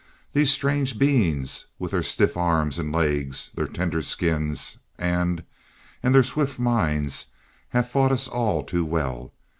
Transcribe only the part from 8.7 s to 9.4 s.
well.